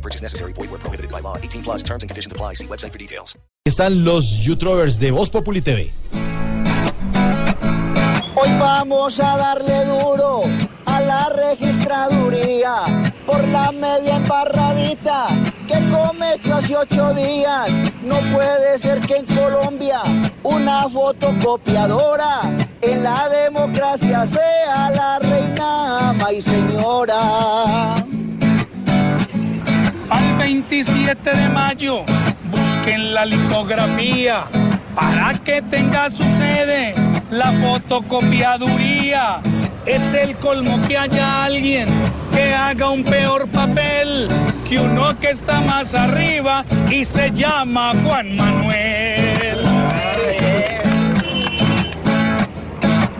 [0.00, 0.54] No purchase necessary.
[0.54, 1.36] Void where prohibited by law.
[1.36, 2.54] 18 plus terms and conditions apply.
[2.54, 3.38] See website for details.
[3.66, 5.92] Están los YouTubers de Voz Populi TV.
[8.34, 10.44] Hoy vamos a darle duro
[10.86, 15.26] a la registraduría por la media embarradita
[15.68, 17.68] que cometió hace ocho días.
[18.02, 20.00] No puede ser que en Colombia
[20.42, 22.40] una fotocopiadora
[22.80, 27.79] en la democracia sea la reina ama y señora.
[30.60, 32.04] Al 27 de mayo,
[32.50, 34.44] busquen la litografía
[34.94, 36.94] para que tenga su sede
[37.30, 39.40] la fotocopiaduría.
[39.86, 41.88] Es el colmo que haya alguien
[42.34, 44.28] que haga un peor papel
[44.68, 49.64] que uno que está más arriba y se llama Juan Manuel.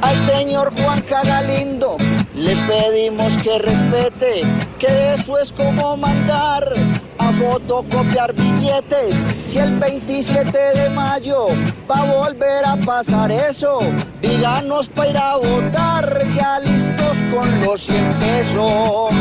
[0.00, 1.98] Al señor Juan Cagalindo
[2.36, 4.42] le pedimos que respete,
[4.78, 6.70] que eso es como mandar
[7.18, 9.16] a fotocopiar billetes.
[9.46, 11.46] Si el 27 de mayo
[11.90, 13.78] va a volver a pasar eso,
[14.20, 19.14] díganos para ir a votar, ya listos con los 100 pesos.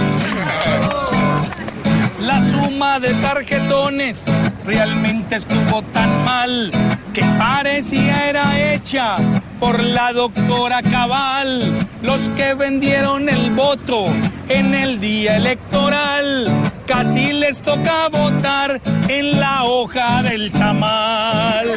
[2.19, 4.25] La suma de tarjetones
[4.65, 6.71] realmente estuvo tan mal
[7.13, 9.17] que parecía era hecha
[9.59, 11.61] por la doctora Cabal.
[12.01, 14.05] Los que vendieron el voto
[14.49, 16.47] en el día electoral
[16.85, 21.73] casi les toca votar en la hoja del tamal.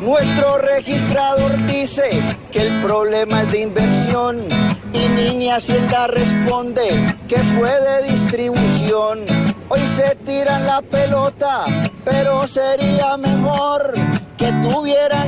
[0.00, 2.10] Nuestro registrador dice
[2.50, 4.44] que el problema es de inversión
[4.92, 6.88] y Niña Hacienda responde
[7.28, 9.20] que fue de distribución.
[9.68, 11.64] Hoy se tiran la pelota,
[12.04, 13.94] pero sería mejor
[14.36, 15.21] que tuvieran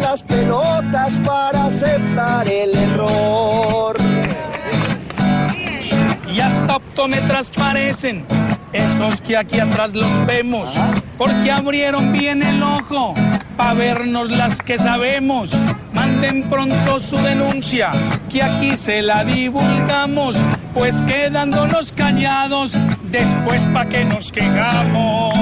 [7.56, 8.24] parecen
[8.72, 10.70] esos que aquí atrás los vemos,
[11.18, 13.12] porque abrieron bien el ojo
[13.56, 15.50] para vernos las que sabemos.
[15.92, 17.90] Manden pronto su denuncia,
[18.30, 20.36] que aquí se la divulgamos,
[20.74, 22.76] pues quedándonos callados,
[23.10, 25.34] después pa' que nos quejamos.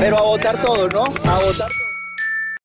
[0.00, 1.04] Pero a votar todo, ¿no?
[1.04, 1.87] A votar todo.